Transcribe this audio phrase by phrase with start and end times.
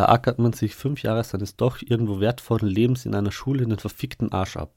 [0.00, 3.68] Da ackert man sich fünf Jahre seines doch irgendwo wertvollen Lebens in einer Schule in
[3.68, 4.72] den verfickten Arsch ab.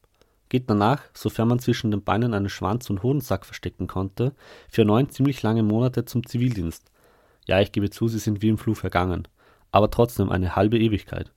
[0.49, 4.33] Geht danach, sofern man zwischen den Beinen einen Schwanz und Hodensack verstecken konnte,
[4.67, 6.91] für neun ziemlich lange Monate zum Zivildienst.
[7.45, 9.25] Ja, ich gebe zu, sie sind wie im Flug vergangen.
[9.71, 11.31] Aber trotzdem eine halbe Ewigkeit.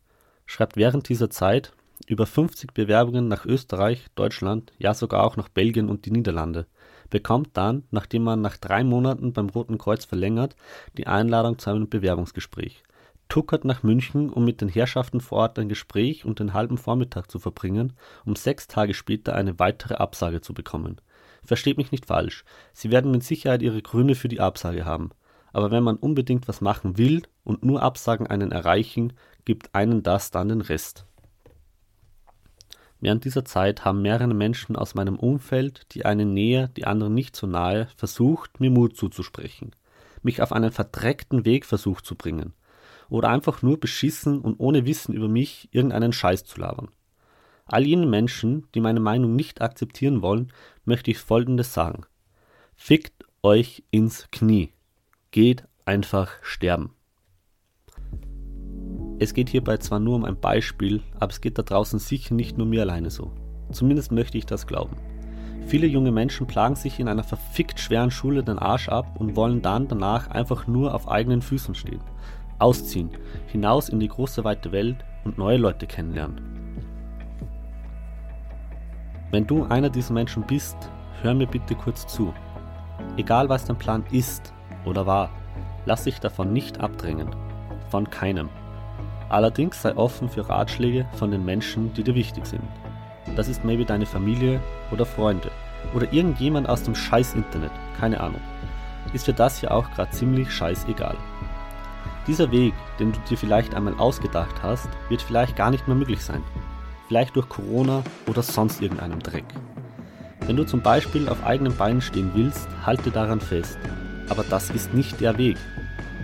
[0.46, 1.72] Schreibt während dieser Zeit
[2.08, 6.66] über 50 Bewerbungen nach Österreich, Deutschland, ja sogar auch nach Belgien und die Niederlande.
[7.08, 10.56] Bekommt dann, nachdem man nach drei Monaten beim Roten Kreuz verlängert,
[10.98, 12.82] die Einladung zu einem Bewerbungsgespräch
[13.28, 17.30] tuckert nach München, um mit den Herrschaften vor Ort ein Gespräch und den halben Vormittag
[17.30, 17.92] zu verbringen,
[18.24, 21.00] um sechs Tage später eine weitere Absage zu bekommen.
[21.44, 25.10] Versteht mich nicht falsch, Sie werden mit Sicherheit Ihre Gründe für die Absage haben.
[25.52, 29.12] Aber wenn man unbedingt was machen will und nur Absagen einen erreichen,
[29.44, 31.06] gibt einen das dann den Rest.
[33.00, 37.36] Während dieser Zeit haben mehrere Menschen aus meinem Umfeld, die einen näher, die anderen nicht
[37.36, 39.72] so nahe, versucht, mir Mut zuzusprechen,
[40.22, 42.52] mich auf einen verdreckten Weg versucht zu bringen–
[43.08, 46.88] oder einfach nur beschissen und ohne Wissen über mich irgendeinen Scheiß zu labern.
[47.66, 50.52] All jenen Menschen, die meine Meinung nicht akzeptieren wollen,
[50.84, 52.04] möchte ich Folgendes sagen.
[52.76, 54.72] Fickt euch ins Knie.
[55.32, 56.92] Geht einfach sterben.
[59.18, 62.58] Es geht hierbei zwar nur um ein Beispiel, aber es geht da draußen sicher nicht
[62.58, 63.32] nur mir alleine so.
[63.72, 64.96] Zumindest möchte ich das glauben.
[65.66, 69.62] Viele junge Menschen plagen sich in einer verfickt schweren Schule den Arsch ab und wollen
[69.62, 72.00] dann danach einfach nur auf eigenen Füßen stehen
[72.58, 73.10] ausziehen,
[73.46, 76.40] hinaus in die große weite Welt und neue Leute kennenlernen.
[79.30, 80.76] Wenn du einer dieser Menschen bist,
[81.22, 82.32] hör mir bitte kurz zu.
[83.16, 84.52] Egal was dein Plan ist
[84.84, 85.30] oder war,
[85.84, 87.34] lass dich davon nicht abdrängen.
[87.90, 88.48] Von keinem.
[89.28, 92.62] Allerdings sei offen für Ratschläge von den Menschen, die dir wichtig sind.
[93.34, 94.60] Das ist maybe deine Familie
[94.92, 95.50] oder Freunde
[95.94, 98.40] oder irgendjemand aus dem scheiß Internet, keine Ahnung.
[99.12, 101.16] Ist für das hier auch gerade ziemlich scheißegal.
[102.26, 106.24] Dieser Weg, den du dir vielleicht einmal ausgedacht hast, wird vielleicht gar nicht mehr möglich
[106.24, 106.42] sein.
[107.06, 109.44] Vielleicht durch Corona oder sonst irgendeinem Dreck.
[110.44, 113.78] Wenn du zum Beispiel auf eigenen Beinen stehen willst, halte daran fest.
[114.28, 115.56] Aber das ist nicht der Weg.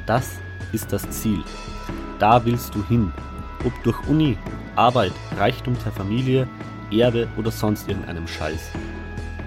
[0.06, 0.40] Das
[0.72, 1.42] ist das Ziel.
[2.18, 3.12] Da willst du hin.
[3.64, 4.36] Ob durch Uni,
[4.74, 6.48] Arbeit, Reichtum der Familie,
[6.90, 8.70] Erbe oder sonst irgendeinem Scheiß.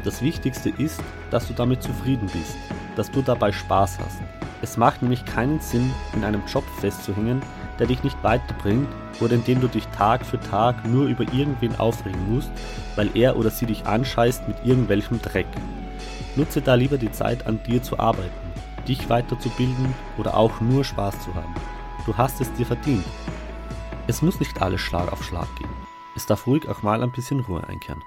[0.05, 2.55] Das Wichtigste ist, dass du damit zufrieden bist,
[2.95, 4.21] dass du dabei Spaß hast
[4.61, 7.41] es macht nämlich keinen Sinn, in einem Job festzuhängen,
[7.79, 8.87] der dich nicht weiterbringt
[9.19, 12.51] oder in dem du dich Tag für Tag nur über irgendwen aufregen musst,
[12.95, 15.47] weil er oder sie dich anscheißt mit irgendwelchem Dreck.
[16.35, 18.29] Nutze da lieber die Zeit an dir zu arbeiten,
[18.87, 21.53] dich weiterzubilden oder auch nur Spaß zu haben.
[22.05, 23.05] Du hast es dir verdient.
[24.07, 25.69] Es muss nicht alles Schlag auf Schlag gehen.
[26.15, 28.03] Es darf ruhig auch mal ein bisschen Ruhe einkehren.